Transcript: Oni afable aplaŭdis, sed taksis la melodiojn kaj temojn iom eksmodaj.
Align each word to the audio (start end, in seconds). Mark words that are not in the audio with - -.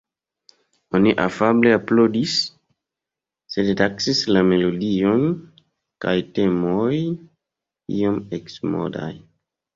Oni 0.99 1.11
afable 1.25 1.73
aplaŭdis, 1.79 2.33
sed 3.57 3.69
taksis 3.83 4.23
la 4.37 4.43
melodiojn 4.53 5.29
kaj 6.07 6.15
temojn 6.41 7.15
iom 8.01 8.21
eksmodaj. 8.41 9.15